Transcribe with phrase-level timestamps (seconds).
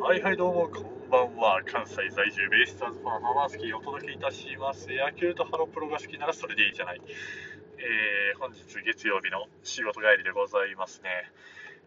[0.00, 1.60] はいはいどうもこんばんは。
[1.66, 4.86] 関西在住ベイスターズファンハマースキーお届けいたします。
[4.90, 7.00] 野球とハロプロが好きならそれでいいじゃない。
[7.02, 11.10] えー、本日月曜日の仕事帰りでございますね。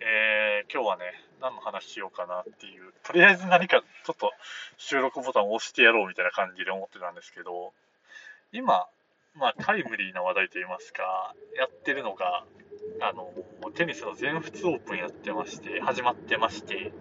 [0.00, 1.04] えー、今日はね
[1.40, 4.32] 何の話しようかなっていうとりあえず何かちょっと
[4.76, 7.72] 収録ボタンを押してやろうみたいな感じで思ってたんですけど
[8.52, 8.86] 今
[9.34, 12.44] まあタイムリーな話題といいますかやってるのが
[13.00, 13.30] あの
[13.74, 16.92] テニスの全仏オープンやってまして始まってまして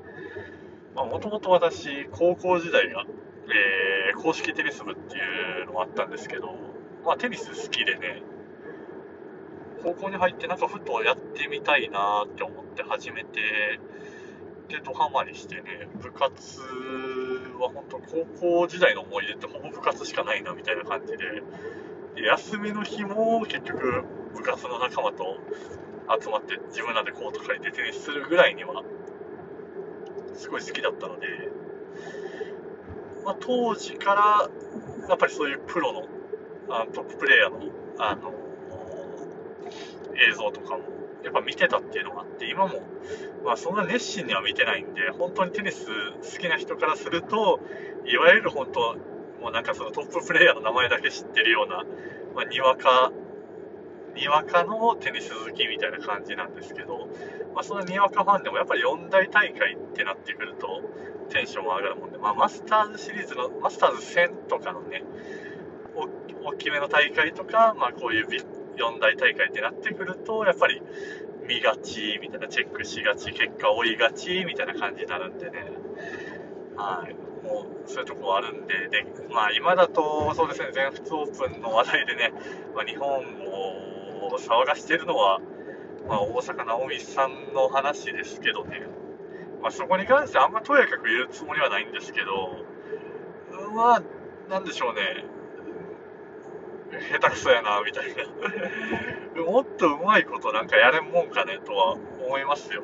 [0.96, 3.04] もともと私、高校時代が、
[3.47, 6.56] えー、公式テニス部っていうのもあったんですけど、
[7.04, 8.21] まあ、テニス好きでね、
[9.84, 13.39] 高校に入ってなんかふとやってみたいなって思って始めて、
[14.70, 16.61] で、ドハマりしてね、部活
[17.60, 18.25] は本当高
[18.62, 21.18] 校時代の思い出ってほぼ部活しかないなみたいな感じで、
[22.15, 24.04] で休みの日も結局
[24.36, 25.37] 部活の仲間と
[26.21, 28.84] 集まって自分らでコート借りてテニスするぐらいには
[30.36, 31.28] すごい好きだったので、
[33.23, 34.50] まあ、当時から
[35.08, 36.08] やっぱりそういうプロの
[36.70, 37.59] あトッププレーヤーの
[38.00, 38.34] あの
[40.16, 40.84] 映像とかも
[41.23, 42.81] やっぱ見てたっていうのがあって今も、
[43.45, 47.59] まあ、そんな熱心には見てないんで本当にテニス好きな人からすると
[48.06, 48.95] いわゆる本当
[49.42, 51.84] もうなんかそのトッププレーヤーの名前だけ知ってるような、
[52.36, 53.11] まあ、にわか
[54.16, 57.08] にわかのテニス好きみたいな感じなんですけど、
[57.53, 60.81] まあ、そのにわかファンでもやっぱり4大大会ってなってくると
[61.30, 65.03] テンションが上がるもんで、まあ、マスターズシリーズのマスターズ戦とかのね
[66.44, 70.81] 大きめの大会とか、まあ、こういう4大大会ってなってくるとやっぱり
[71.48, 75.66] 見がちみたいなチェックしがち結果追いがちみたいな感じになるんでね。
[76.75, 77.16] はい。
[77.44, 82.33] もうそういうとこはあるんでで、まあ、今だとそうですね全仏オープンの話題でね、
[82.73, 83.22] まあ、日本を
[84.32, 85.40] 騒がしてるのは、
[86.08, 88.88] まあ、大坂なおみさんの話ですけどね、
[89.62, 92.58] まあ、そこに関してあんまとやかく言うつもりはないんですけど、
[93.74, 94.04] まあ、
[94.50, 95.26] なんでしょうね、
[97.12, 98.16] 下手くそやな、みたい
[99.36, 99.42] な。
[99.44, 102.83] もっとうまいことなんかやれんもんかね、とは思いますよ。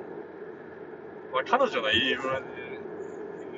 [1.34, 2.44] まあ、彼女の言い分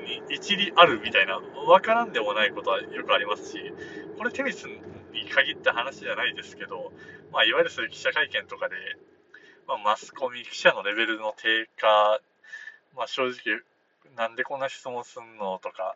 [0.04, 3.74] に一理あるみたいな、わからんでもないことはよくありますし、
[4.18, 4.68] これテニス
[5.12, 6.92] に限った話じゃないですけど、
[7.32, 8.76] まあ、いわゆるそういう記者会見とかで、
[9.68, 12.20] まあ、マスコミ記者のレベルの低下、
[12.96, 13.62] まあ、正直、
[14.16, 15.96] なんでこんな質問すんのとか、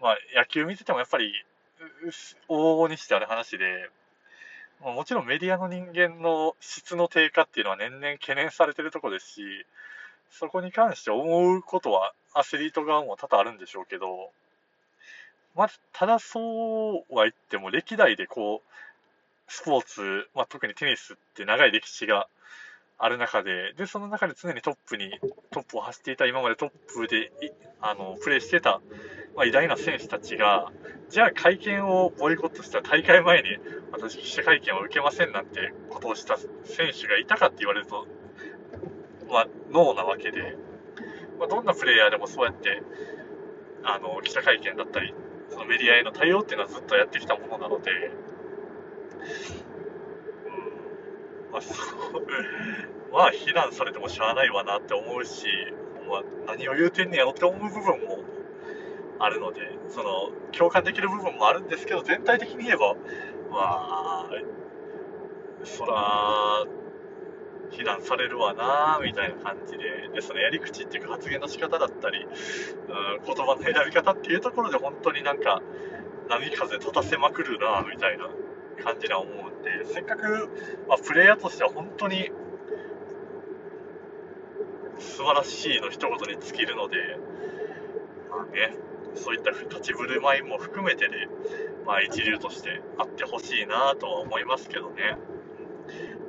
[0.00, 1.32] まあ、野球見ててもやっぱり、
[2.48, 3.90] 往々にしてある話で、
[4.82, 9.42] まあ、もちろんメディアの人間の質の低下っていうのは年々懸念されてるところですし、
[10.30, 14.30] そこに関して思うことはアスリート側も多々あるんでしょうけど、
[15.54, 18.72] まず、ただそうは言っても歴代でこう、
[19.48, 22.26] スポーツ、まあ、特にテニスって長い歴史が
[22.98, 25.18] ある中で、で、その中で常にトップに、
[25.50, 27.32] トップを走っていた、今までトップで、
[27.80, 28.80] あの、プレーしてた、
[29.36, 30.70] まあ、偉大な選手たちが、
[31.10, 33.58] じゃあ会見をボイコットした大会前に、
[33.92, 38.06] 私記者会見を受けませんなんてことをした選手がいたかって言われると、
[39.28, 40.56] まあ、ノーなわけで、
[41.38, 42.82] まあ、どんなプレイヤーでもそうやって、
[43.84, 45.12] あの、記者会見だったり、
[45.62, 47.90] のメディアへの対応っていうのはずっとやってきたものなので、
[51.52, 51.82] まあ、そう。
[53.12, 55.46] まあ、非難されてもしゃあないわなって思うし、
[56.08, 58.18] まあ、何を言うてんねやろって思う部分も
[59.18, 62.94] あるので、その、共感できる部分もあるんですけど、全体的に言えば、
[63.50, 64.30] まあ、
[65.64, 66.64] そら、
[67.72, 75.62] 非難されるわなみたいな感じででそのやり口っていうか発言の仕方だったり、うん、言葉の選び方っていうところで本当になんか
[76.28, 78.28] 波風立たせまくるなみたいな
[78.82, 80.48] 感じには思うんで、せっかく、
[80.88, 82.30] まあ、プレイヤーとしては本当に
[84.98, 86.96] 素晴らしいの一言に尽きるので、
[88.30, 88.76] まあね、
[89.14, 91.28] そういった立ち振る舞いも含めてで、
[91.86, 95.16] まあ、一流としてあってほしいなとは思いますけどね。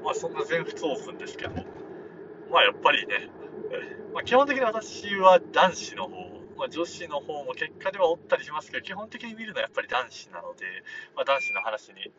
[0.03, 1.53] まあ、そんな全仏オープンですけど、
[2.51, 3.29] まあ、やっぱりね、
[4.13, 10.65] まあ、基本的に私は男子の方まあ、女子の方も結果ではおったりしますけど、基本的に見るのはやっぱり男子なので、
[11.15, 12.11] まあ、男子の話に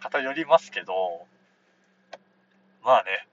[0.00, 1.26] 偏りますけど、
[2.82, 3.26] まあね、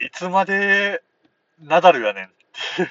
[0.00, 1.02] いつまで
[1.62, 2.28] ナダルやねんっ
[2.76, 2.90] ていう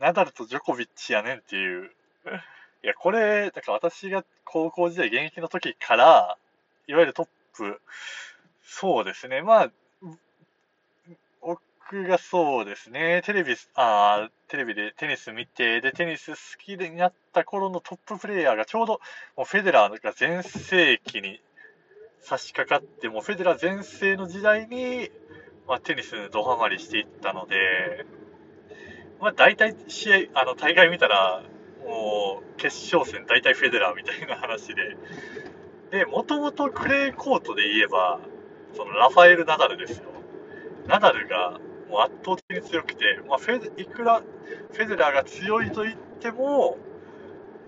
[0.00, 1.90] ナダルとジョコビッチやねんっていう。
[2.84, 6.36] いや、これ、だから私が高校時代現役の時から、
[6.88, 7.80] いわゆるトップ、
[8.64, 9.70] そうですね、まあ、
[11.40, 19.00] 僕がそうですね、テレビ、あテレビでテニス見て、で、テニス好きになった頃のトッププレイヤーがちょうど、
[19.36, 21.40] もうフェデラーが全盛期に
[22.20, 25.10] 差し掛かって、もうフェデラー全盛の時代に、
[25.68, 28.06] まあ、テニスにドハマりしていったので、
[29.20, 31.42] まあ、大体試合、あの大会見たら、
[31.84, 34.96] もう決勝戦、大体フェデラーみたいな話で、
[35.90, 38.18] で、もともとクレーコートで言えば、
[38.74, 40.10] そのラファエル・ナダルですよ。
[40.86, 46.78] ナダルがもう圧倒的に強くて、まあ、フェいくらフェデラーが強いと言っても、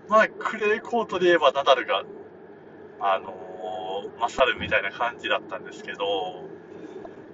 [0.09, 2.03] まあ、クレーコートで言えばナダルが、
[2.99, 6.43] あのー、勝るみたいな感じだったんですけど、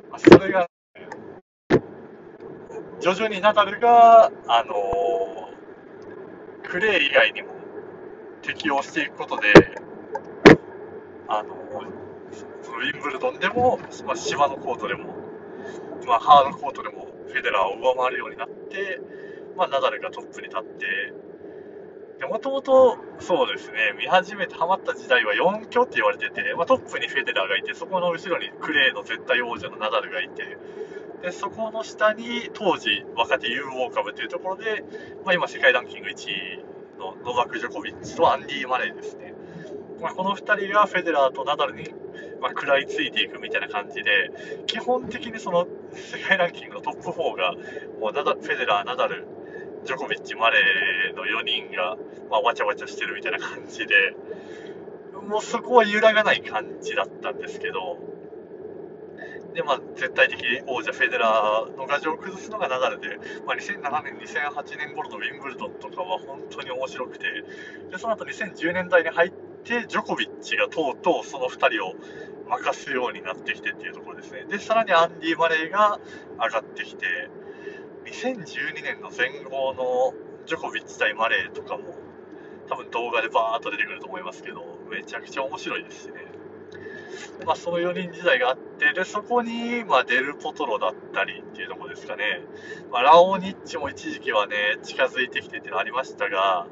[0.09, 0.67] まあ、それが、
[2.99, 7.49] 徐々にナダルが、あのー、クレー以外にも
[8.41, 9.53] 適応していくことで、
[11.27, 15.15] あのー、ウィンブルドンでも、まあ、芝のコートでも、
[16.07, 18.99] まあ、ハードコートでもフェデラーを上回るようになって、
[19.55, 21.13] まあ、ナダルがトップに立って、
[22.27, 30.57] もともと、そうですね、見始めてハマった時代は4強って言われてて、まあ、トップにフェデラーがいて、そこの後ろにクレーの絶対王者のナダルがいて、
[31.21, 34.83] でそこの下に当時若手有望株というところで、
[35.23, 36.65] まあ、今世界ランキング1位
[36.99, 39.30] のノバク・ジョコビッチとアンディ・マレーですね。
[40.01, 41.93] まあ、この2人がフェデラーとナダルに、
[42.41, 44.31] まあ、食らいついていくみたいな感じで、
[44.65, 47.53] 基本的にその世界ランキングのトップ4が、
[47.99, 49.27] もうナダフェデラー、ナダル、
[49.85, 51.97] ジョコビッチ、マレーの4人が、
[52.29, 54.15] まあ、わちゃわちゃしてるみたいな感じで、
[55.27, 57.97] もうそこは揺らがない感じだったんですけど、
[59.53, 67.25] で、まあ、絶対的王者フェデラーの牙城を崩すのがナダルで、まあ、2007年、2008年頃のウィンブルドンとかは本当に面白くて、
[67.91, 71.95] で、その後2010年代に入って、ジョコビッチがとうとうその2人を
[72.49, 74.45] 任すようになってきてっていうところですね。
[74.49, 75.99] で、さらにアンディ・マレーが
[76.39, 77.29] 上がってきて、
[78.05, 80.13] 2012年の全豪の
[80.45, 81.95] ジョコビッチ対マレーとかも、
[82.67, 86.25] 多分動画でバーっと出てくると思いますけど、めちゃくちゃ面白いですしね。
[87.45, 92.41] まあ、その4人時代があって、で、そこに、まあ、デル・ポトロだったりっていうところですかね。
[92.91, 96.67] まあ、ラオニッチも一時期はね、近づいてきてっていうのありましたが、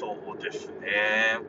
[0.00, 1.40] そうですね。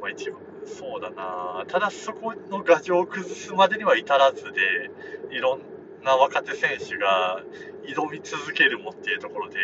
[0.00, 4.90] まあ、一部、そうだなただそこの牙城を崩すまでには至らずで、
[5.30, 5.60] いろん
[6.04, 7.42] な若手選手が
[7.84, 9.58] 挑み続けるもっていうところで、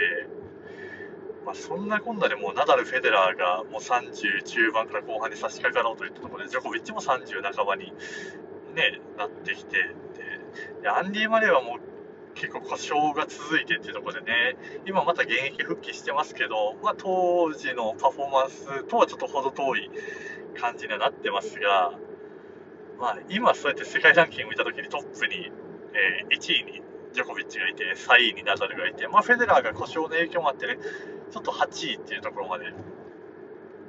[1.44, 7.92] まあ、そんなこんなでもうナダル、フェデラーがもう30中盤から後半に差し掛かろうといったところで、ジョコビッチも30半ばに、
[8.74, 9.94] ね、なってきて
[10.82, 11.93] で、アンディ・マレーはもう
[12.34, 19.90] 結構故障が続いてっていうところでね、今また現役復帰してますけど、まあ、当時のパフォーマンスとはちょっと程遠い
[20.60, 21.92] 感じにはなってますが、
[22.98, 25.50] まあ、今そうやって世界ランキング見たときにトップに
[25.94, 26.82] えー、1位に
[27.12, 30.78] ジョコビッチがいて、3位にナダルがいて、まあ、フェデラーが故障の影響もあってね、
[31.30, 32.66] ちょっと8位っていうところまで、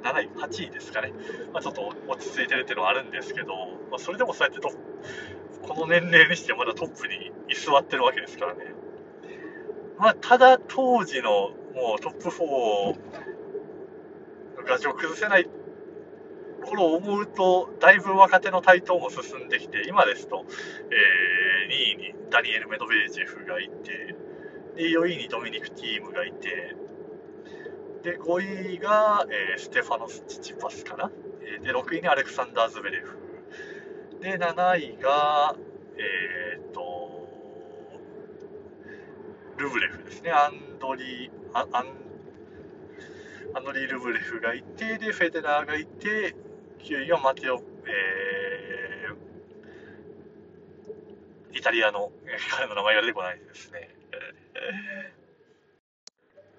[0.04, 1.14] 7位、8位ですかね、
[1.52, 3.56] まあ、ちょっと落ち着いてるっていうのはあるんですけど、
[3.90, 4.62] まあ、それでもそうやって
[5.68, 8.74] この年齢にしてまだトップに居座ってるわけですからね。
[9.98, 12.96] まあ、ただ当時のもうトップ4を
[14.68, 15.48] ガチを崩せない
[16.66, 24.16] 頃を思うと、だいぶ若手の台頭も進んできて、今ですと、えー、2位にダニエル・メドベージェフがいて、
[24.76, 26.76] で4位にドミニク・ティームがいて、
[28.04, 31.12] で5位が、えー、ステファノス・チチパスかな、
[31.62, 33.18] で6位にアレクサンダー・ズベレフ、
[34.26, 35.56] で7位が、
[36.00, 37.30] えー、と
[39.56, 41.68] ルブレフですね、アンドリー、アン
[43.54, 46.36] アンドリー・ルブレフがいて、で、フェデラーがいて、
[46.80, 52.12] 9位がマテオ、えー、イタリアの、
[52.58, 53.90] 彼の名前が出てこないですね。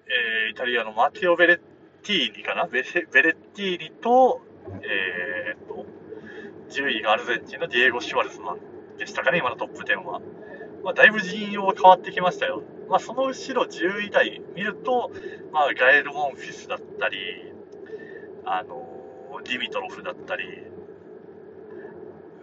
[0.07, 1.59] えー、イタリアのマテオ・ベレッ
[2.01, 2.65] ティーニかな？
[2.65, 4.39] ベベレッティーニと、
[4.81, 5.56] えー、
[6.69, 10.21] 10位がアルゼンチンのディエゴ・シュワルツマンでしたかね、今のトップ10は。
[10.83, 12.63] まあ、だいぶ陣容は変わってきましたよ。
[12.87, 15.11] まあ、その後ろ10位台見ると、
[15.51, 17.17] まあ、ガエル・モンフィスだったり、
[18.45, 20.43] あのディミトロフだったり、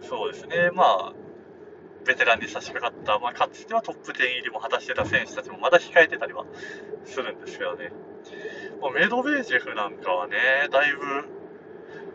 [0.01, 1.13] そうですね、まあ、
[2.05, 6.45] ベテランに差し掛かった、まあ、かつてはトップ10入りも果たしてた選手たちもまだ控えてたりは
[7.05, 7.91] するんですけどね。
[8.81, 10.37] まあ、メドベージェフなんかはね、
[10.71, 10.99] だいぶ、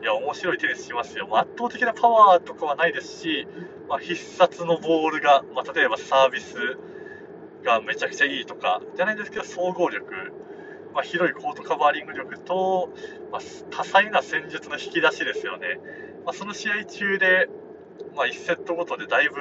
[0.01, 1.29] いや、面白いテニスしますよ。
[1.31, 3.47] 圧倒的なパワーとかはないですし、
[3.89, 6.55] まあ、必殺のボールが、まあ、例えばサービス
[7.65, 10.33] がめちゃくちゃいいとか、じゃないんですけど、総合力、
[10.95, 12.89] まあ、広いコートカバーリング力と、
[13.31, 13.41] まあ、
[13.71, 15.79] 多彩な戦術の引き出しですよね。
[16.25, 17.49] まあ、その試合中で、
[18.17, 19.37] まあ、1セットごとでだいぶ、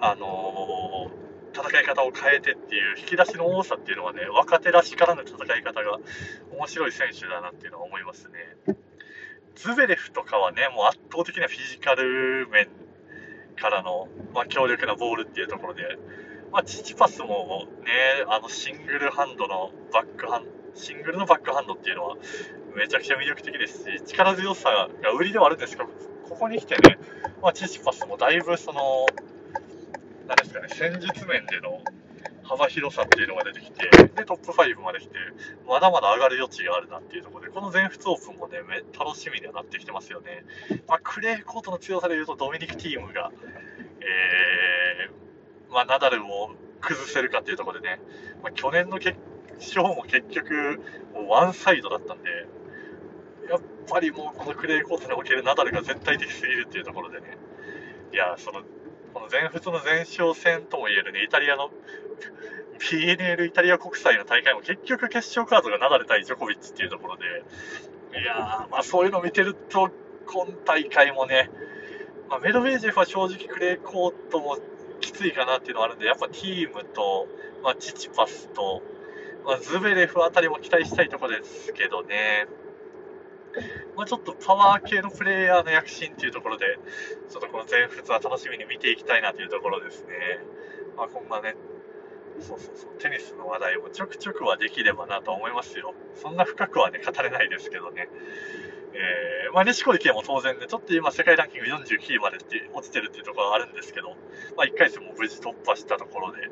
[0.00, 5.98] あのー、戦い方を変えてっていう引き出しの多さっていうのはね、若手らしからぬ戦い方が
[6.52, 8.76] 面白い選手だなっていうのは思いますね。
[9.54, 12.68] ズベレフとかはね、もう圧倒的なフィジカル面
[13.56, 15.82] からの、まあ、強力なボールっていうところで、
[16.52, 17.90] まあ、チチパスもね、
[18.28, 22.16] あのシングルハンドのバックハンドシングルのバックハンドっていうのは
[22.76, 25.88] めちゃくちゃ魅力的ですし、力強さが売りではあるんですけど、
[26.28, 26.98] ここに来てね、
[27.42, 29.06] まあ、チチパスもだいぶその、
[30.26, 31.80] なんですかね、戦術面での
[32.44, 35.14] 幅広さっていうのが出てきて、で、トップ5まで来て、
[35.66, 38.58] まだまだ上がる余地があるなっていうところで、この全仏オープンもね、
[38.98, 40.44] 楽しみにはなってきてますよね。
[40.86, 43.32] まあ、クレーコートの強さでいうと、ドミニク・ティームが、
[44.00, 48.00] えー、まあ、ナダルを崩せるかっていうところでね、
[48.42, 49.16] まあ、去年の決
[49.58, 50.80] 勝も結局、
[51.28, 52.30] ワンサイドだったんで、
[53.48, 57.36] やっぱりもうこのクレーコートにおけるナダルが絶対的すぎるっていうところでね、
[58.12, 58.62] いや、その、
[59.14, 61.70] この全仏の前哨戦ともいえるね、イタリアの
[62.80, 67.24] PNL イタリア国際の大会も結局決勝カードがナダル対ジョコビッチっていうところで、
[68.20, 69.88] いやー、まあそういうのを見てると、
[70.26, 71.48] 今大会もね、
[72.28, 74.58] まあ、メドベージェフは正直クレーコートも
[75.00, 77.28] きついかなっていうのはあるんで、やっぱティームと、
[77.62, 78.82] まあ、チチパスと、
[79.46, 82.46] まあ、ズベレフあたりも期待したいところですけどね、
[83.96, 86.78] まあ、ちょっとパワー系のプレイヤーの躍進っていうところで、
[87.30, 90.08] ちょっとこの全仏は楽しみに見ていきたいなというところですね。
[90.96, 91.54] まあ、こんなね、
[92.40, 95.94] そうそうそう、テニスの話題もちょくちょくはできればなと思いますよ。
[96.14, 98.08] そんな深くはね、語れないですけどね。
[98.94, 104.10] えー、まあ、錦織圭も当然ね、ちょっと今世界ランキング49位までって落ちてるっていうところはあるんですけど、
[104.56, 106.48] まあ、1回戦も無事突破したところで、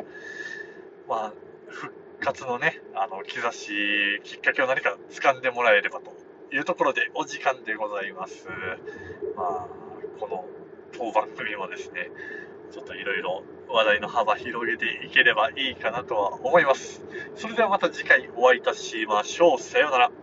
[1.08, 1.32] まあ、
[1.68, 6.12] 復活のね、あの、兆し、きっかけを何か掴んでもらえればと
[6.52, 8.46] いうところでお時間でございます。
[9.36, 9.68] まあ、
[10.20, 10.44] この
[10.92, 12.10] 当番組もですね、
[12.70, 17.02] ちょっといろいろ話題の幅広げていければいいかなとは思います。
[17.36, 19.58] それではまた次回お会いいたしましょう。
[19.58, 20.21] さようなら。